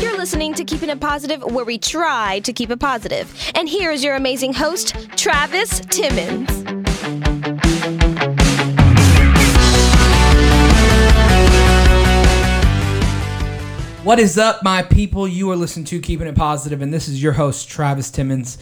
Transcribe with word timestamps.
You're 0.00 0.16
listening 0.16 0.54
to 0.54 0.64
Keeping 0.64 0.88
It 0.88 1.00
Positive, 1.00 1.42
where 1.42 1.64
we 1.64 1.78
try 1.78 2.38
to 2.44 2.52
keep 2.52 2.70
it 2.70 2.78
positive. 2.78 3.34
And 3.56 3.68
here 3.68 3.90
is 3.90 4.04
your 4.04 4.14
amazing 4.14 4.52
host, 4.52 4.94
Travis 5.16 5.80
Timmons. 5.86 6.48
What 14.04 14.20
is 14.20 14.38
up, 14.38 14.62
my 14.62 14.82
people? 14.82 15.26
You 15.26 15.50
are 15.50 15.56
listening 15.56 15.86
to 15.86 15.98
Keeping 15.98 16.28
It 16.28 16.36
Positive, 16.36 16.82
and 16.82 16.94
this 16.94 17.08
is 17.08 17.20
your 17.20 17.32
host, 17.32 17.68
Travis 17.68 18.12
Timmons. 18.12 18.58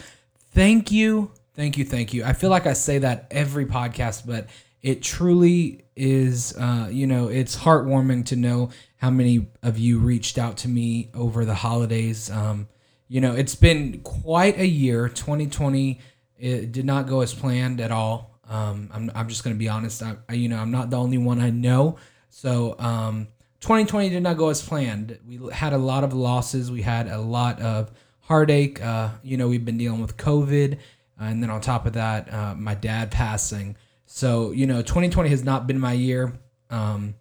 Thank 0.55 0.91
you, 0.91 1.29
thank 1.55 1.77
you, 1.77 1.85
thank 1.85 2.11
you. 2.15 2.23
I 2.23 2.33
feel 2.33 2.49
like 2.49 2.65
I 2.65 2.73
say 2.73 2.97
that 2.97 3.27
every 3.29 3.67
podcast, 3.67 4.25
but 4.25 4.47
it 4.81 5.01
truly 5.01 5.83
is, 5.95 6.55
uh, 6.57 6.89
you 6.91 7.05
know, 7.07 7.27
it's 7.27 7.55
heartwarming 7.55 8.25
to 8.27 8.35
know 8.35 8.69
how 8.97 9.09
many 9.09 9.47
of 9.61 9.77
you 9.77 9.99
reached 9.99 10.37
out 10.37 10.57
to 10.57 10.67
me 10.67 11.09
over 11.13 11.45
the 11.45 11.55
holidays. 11.55 12.29
Um, 12.31 12.67
you 13.07 13.21
know, 13.21 13.33
it's 13.33 13.55
been 13.55 13.99
quite 14.01 14.57
a 14.57 14.67
year. 14.67 15.09
2020 15.09 15.99
it 16.41 16.71
did 16.71 16.85
not 16.85 17.07
go 17.07 17.21
as 17.21 17.33
planned 17.33 17.79
at 17.79 17.91
all. 17.91 18.39
Um, 18.49 18.89
I'm, 18.91 19.11
I'm 19.13 19.29
just 19.29 19.43
going 19.43 19.55
to 19.55 19.59
be 19.59 19.69
honest. 19.69 20.01
I, 20.01 20.17
I, 20.27 20.33
you 20.33 20.49
know, 20.49 20.57
I'm 20.57 20.71
not 20.71 20.89
the 20.89 20.97
only 20.97 21.19
one 21.19 21.39
I 21.39 21.51
know. 21.51 21.97
So, 22.29 22.75
um, 22.79 23.27
2020 23.59 24.09
did 24.09 24.23
not 24.23 24.37
go 24.37 24.49
as 24.49 24.59
planned. 24.61 25.19
We 25.25 25.39
had 25.53 25.73
a 25.73 25.77
lot 25.77 26.03
of 26.03 26.13
losses. 26.13 26.71
We 26.71 26.81
had 26.81 27.07
a 27.07 27.19
lot 27.19 27.61
of 27.61 27.91
heartache. 28.21 28.81
Uh, 28.81 29.09
you 29.21 29.37
know, 29.37 29.47
we've 29.47 29.63
been 29.63 29.77
dealing 29.77 30.01
with 30.01 30.17
COVID. 30.17 30.79
And 31.19 31.43
then 31.43 31.51
on 31.51 31.61
top 31.61 31.85
of 31.85 31.93
that, 31.93 32.33
uh, 32.33 32.55
my 32.55 32.73
dad 32.73 33.11
passing. 33.11 33.77
So, 34.13 34.51
you 34.51 34.67
know, 34.67 34.81
2020 34.81 35.29
has 35.29 35.43
not 35.43 35.67
been 35.67 35.79
my 35.79 35.93
year. 35.93 36.33
Um, 36.69 37.15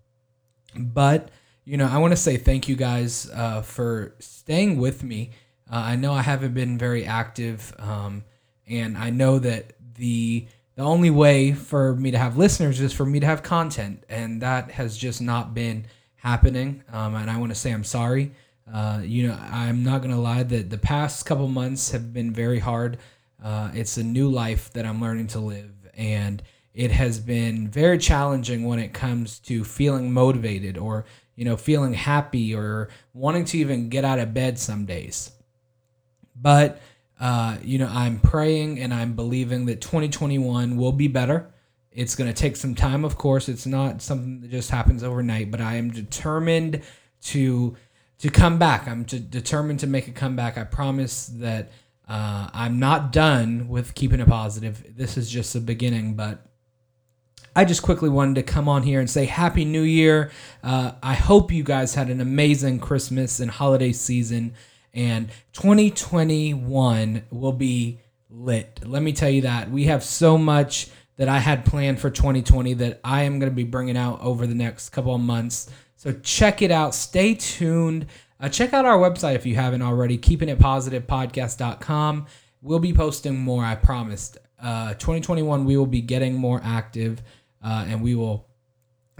but, 0.76 1.30
you 1.64 1.76
know, 1.76 1.86
I 1.86 1.98
want 1.98 2.12
to 2.12 2.16
say 2.16 2.36
thank 2.36 2.68
you 2.68 2.74
guys 2.74 3.30
uh, 3.32 3.62
for 3.62 4.16
staying 4.18 4.76
with 4.76 5.04
me. 5.04 5.30
Uh, 5.70 5.76
I 5.76 5.96
know 5.96 6.12
I 6.12 6.22
haven't 6.22 6.52
been 6.52 6.78
very 6.78 7.06
active. 7.06 7.72
Um, 7.78 8.24
and 8.68 8.98
I 8.98 9.10
know 9.10 9.38
that 9.38 9.74
the 9.94 10.48
the 10.74 10.82
only 10.82 11.10
way 11.10 11.52
for 11.52 11.94
me 11.94 12.10
to 12.10 12.18
have 12.18 12.36
listeners 12.36 12.80
is 12.80 12.92
for 12.92 13.06
me 13.06 13.20
to 13.20 13.26
have 13.26 13.44
content. 13.44 14.02
And 14.08 14.42
that 14.42 14.72
has 14.72 14.98
just 14.98 15.20
not 15.20 15.54
been 15.54 15.86
happening. 16.16 16.82
Um, 16.92 17.14
and 17.14 17.30
I 17.30 17.38
want 17.38 17.52
to 17.52 17.56
say 17.56 17.70
I'm 17.70 17.84
sorry. 17.84 18.32
Uh, 18.72 19.00
you 19.04 19.28
know, 19.28 19.38
I'm 19.40 19.84
not 19.84 20.00
going 20.00 20.14
to 20.14 20.20
lie 20.20 20.42
that 20.42 20.70
the 20.70 20.78
past 20.78 21.24
couple 21.24 21.46
months 21.46 21.92
have 21.92 22.12
been 22.12 22.32
very 22.32 22.58
hard. 22.58 22.98
Uh, 23.42 23.70
it's 23.74 23.96
a 23.96 24.02
new 24.02 24.28
life 24.28 24.72
that 24.72 24.84
I'm 24.84 25.00
learning 25.00 25.28
to 25.28 25.38
live. 25.38 25.72
And 25.94 26.42
it 26.74 26.90
has 26.92 27.18
been 27.18 27.68
very 27.68 27.98
challenging 27.98 28.64
when 28.64 28.78
it 28.78 28.92
comes 28.92 29.38
to 29.40 29.64
feeling 29.64 30.12
motivated 30.12 30.78
or, 30.78 31.04
you 31.34 31.44
know, 31.44 31.56
feeling 31.56 31.94
happy 31.94 32.54
or 32.54 32.88
wanting 33.12 33.44
to 33.46 33.58
even 33.58 33.88
get 33.88 34.04
out 34.04 34.18
of 34.18 34.32
bed 34.32 34.58
some 34.58 34.86
days. 34.86 35.32
But, 36.36 36.80
uh, 37.18 37.56
you 37.62 37.78
know, 37.78 37.90
I'm 37.90 38.20
praying 38.20 38.78
and 38.78 38.94
I'm 38.94 39.14
believing 39.14 39.66
that 39.66 39.80
2021 39.80 40.76
will 40.76 40.92
be 40.92 41.08
better. 41.08 41.52
It's 41.92 42.14
going 42.14 42.32
to 42.32 42.40
take 42.40 42.56
some 42.56 42.76
time, 42.76 43.04
of 43.04 43.18
course. 43.18 43.48
It's 43.48 43.66
not 43.66 44.00
something 44.00 44.40
that 44.40 44.50
just 44.50 44.70
happens 44.70 45.02
overnight, 45.02 45.50
but 45.50 45.60
I 45.60 45.74
am 45.74 45.90
determined 45.90 46.82
to 47.22 47.76
to 48.20 48.30
come 48.30 48.58
back. 48.58 48.86
I'm 48.86 49.06
to, 49.06 49.18
determined 49.18 49.80
to 49.80 49.86
make 49.86 50.06
a 50.06 50.12
comeback. 50.12 50.58
I 50.58 50.64
promise 50.64 51.26
that 51.36 51.70
uh, 52.06 52.50
I'm 52.52 52.78
not 52.78 53.12
done 53.12 53.68
with 53.68 53.94
keeping 53.94 54.20
it 54.20 54.28
positive. 54.28 54.94
This 54.94 55.16
is 55.16 55.30
just 55.30 55.54
the 55.54 55.60
beginning, 55.60 56.14
but 56.14 56.44
I 57.60 57.64
just 57.66 57.82
quickly 57.82 58.08
wanted 58.08 58.36
to 58.36 58.42
come 58.42 58.70
on 58.70 58.84
here 58.84 59.00
and 59.00 59.10
say 59.10 59.26
Happy 59.26 59.66
New 59.66 59.82
Year. 59.82 60.30
Uh, 60.64 60.92
I 61.02 61.12
hope 61.12 61.52
you 61.52 61.62
guys 61.62 61.94
had 61.94 62.08
an 62.08 62.22
amazing 62.22 62.78
Christmas 62.78 63.38
and 63.38 63.50
holiday 63.50 63.92
season, 63.92 64.54
and 64.94 65.28
2021 65.52 67.22
will 67.30 67.52
be 67.52 68.00
lit. 68.30 68.80
Let 68.82 69.02
me 69.02 69.12
tell 69.12 69.28
you 69.28 69.42
that. 69.42 69.70
We 69.70 69.84
have 69.84 70.02
so 70.02 70.38
much 70.38 70.88
that 71.18 71.28
I 71.28 71.38
had 71.38 71.66
planned 71.66 72.00
for 72.00 72.08
2020 72.08 72.72
that 72.72 72.98
I 73.04 73.24
am 73.24 73.38
going 73.38 73.52
to 73.52 73.54
be 73.54 73.64
bringing 73.64 73.98
out 73.98 74.22
over 74.22 74.46
the 74.46 74.54
next 74.54 74.88
couple 74.88 75.14
of 75.14 75.20
months. 75.20 75.68
So 75.96 76.14
check 76.14 76.62
it 76.62 76.70
out. 76.70 76.94
Stay 76.94 77.34
tuned. 77.34 78.06
Uh, 78.40 78.48
check 78.48 78.72
out 78.72 78.86
our 78.86 78.96
website 78.96 79.34
if 79.34 79.44
you 79.44 79.56
haven't 79.56 79.82
already, 79.82 80.16
keepingitpositivepodcast.com. 80.16 82.26
We'll 82.62 82.78
be 82.78 82.94
posting 82.94 83.38
more, 83.38 83.62
I 83.62 83.74
promised. 83.74 84.38
Uh, 84.58 84.94
2021, 84.94 85.66
we 85.66 85.76
will 85.76 85.84
be 85.84 86.00
getting 86.00 86.34
more 86.34 86.62
active 86.64 87.22
uh, 87.62 87.84
and 87.88 88.02
we 88.02 88.14
will 88.14 88.46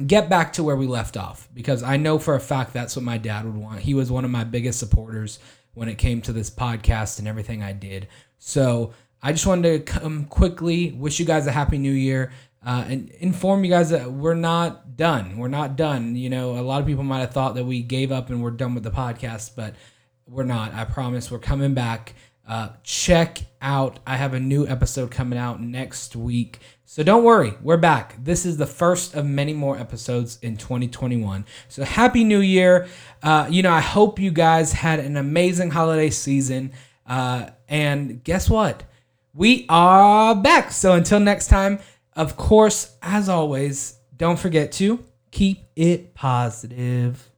get 0.06 0.28
back 0.28 0.52
to 0.54 0.64
where 0.64 0.76
we 0.76 0.86
left 0.86 1.16
off 1.16 1.48
because 1.52 1.82
I 1.82 1.96
know 1.96 2.18
for 2.18 2.34
a 2.34 2.40
fact 2.40 2.72
that's 2.72 2.96
what 2.96 3.04
my 3.04 3.18
dad 3.18 3.44
would 3.44 3.56
want. 3.56 3.80
He 3.80 3.94
was 3.94 4.10
one 4.10 4.24
of 4.24 4.30
my 4.30 4.44
biggest 4.44 4.78
supporters 4.78 5.38
when 5.74 5.88
it 5.88 5.98
came 5.98 6.20
to 6.22 6.32
this 6.32 6.50
podcast 6.50 7.18
and 7.18 7.28
everything 7.28 7.62
I 7.62 7.72
did. 7.72 8.08
So 8.38 8.92
I 9.22 9.32
just 9.32 9.46
wanted 9.46 9.86
to 9.86 9.92
come 9.92 10.24
quickly, 10.26 10.92
wish 10.92 11.20
you 11.20 11.26
guys 11.26 11.46
a 11.46 11.52
happy 11.52 11.78
new 11.78 11.92
year, 11.92 12.32
uh, 12.64 12.84
and 12.88 13.10
inform 13.20 13.64
you 13.64 13.70
guys 13.70 13.90
that 13.90 14.10
we're 14.10 14.34
not 14.34 14.96
done. 14.96 15.36
We're 15.38 15.48
not 15.48 15.76
done. 15.76 16.16
You 16.16 16.30
know, 16.30 16.58
a 16.58 16.62
lot 16.62 16.80
of 16.80 16.86
people 16.86 17.04
might 17.04 17.20
have 17.20 17.32
thought 17.32 17.54
that 17.54 17.64
we 17.64 17.82
gave 17.82 18.12
up 18.12 18.30
and 18.30 18.42
we're 18.42 18.50
done 18.50 18.74
with 18.74 18.84
the 18.84 18.90
podcast, 18.90 19.56
but 19.56 19.74
we're 20.26 20.44
not. 20.44 20.74
I 20.74 20.84
promise 20.84 21.30
we're 21.30 21.38
coming 21.38 21.74
back. 21.74 22.14
Uh, 22.50 22.70
check 22.82 23.38
out, 23.62 24.00
I 24.06 24.16
have 24.16 24.34
a 24.34 24.40
new 24.40 24.66
episode 24.66 25.10
coming 25.10 25.38
out 25.38 25.62
next 25.62 26.16
week. 26.16 26.58
So 26.84 27.02
don't 27.02 27.24
worry, 27.24 27.54
we're 27.62 27.78
back. 27.78 28.16
This 28.22 28.44
is 28.44 28.56
the 28.58 28.66
first 28.66 29.14
of 29.14 29.24
many 29.24 29.54
more 29.54 29.78
episodes 29.78 30.38
in 30.42 30.56
2021. 30.56 31.46
So 31.68 31.84
happy 31.84 32.24
new 32.24 32.40
year. 32.40 32.88
Uh, 33.22 33.46
you 33.48 33.62
know, 33.62 33.72
I 33.72 33.80
hope 33.80 34.18
you 34.18 34.32
guys 34.32 34.72
had 34.72 34.98
an 34.98 35.16
amazing 35.16 35.70
holiday 35.70 36.10
season. 36.10 36.72
Uh, 37.06 37.50
and 37.68 38.22
guess 38.24 38.50
what? 38.50 38.82
we 39.34 39.66
are 39.68 40.34
back. 40.34 40.72
So 40.72 40.92
until 40.94 41.20
next 41.20 41.48
time, 41.48 41.78
of 42.14 42.36
course, 42.36 42.96
as 43.02 43.28
always, 43.28 43.96
don't 44.16 44.38
forget 44.38 44.72
to 44.72 45.04
keep 45.30 45.64
it 45.76 46.14
positive. 46.14 47.30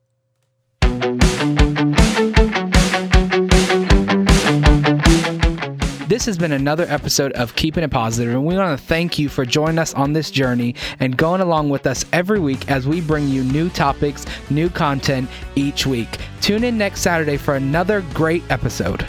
This 6.12 6.26
has 6.26 6.36
been 6.36 6.52
another 6.52 6.84
episode 6.90 7.32
of 7.32 7.56
Keeping 7.56 7.84
It 7.84 7.90
Positive, 7.90 8.34
and 8.34 8.44
we 8.44 8.54
want 8.54 8.78
to 8.78 8.86
thank 8.86 9.18
you 9.18 9.30
for 9.30 9.46
joining 9.46 9.78
us 9.78 9.94
on 9.94 10.12
this 10.12 10.30
journey 10.30 10.74
and 11.00 11.16
going 11.16 11.40
along 11.40 11.70
with 11.70 11.86
us 11.86 12.04
every 12.12 12.38
week 12.38 12.70
as 12.70 12.86
we 12.86 13.00
bring 13.00 13.28
you 13.28 13.42
new 13.44 13.70
topics, 13.70 14.26
new 14.50 14.68
content 14.68 15.30
each 15.54 15.86
week. 15.86 16.18
Tune 16.42 16.64
in 16.64 16.76
next 16.76 17.00
Saturday 17.00 17.38
for 17.38 17.54
another 17.54 18.02
great 18.12 18.42
episode. 18.50 19.06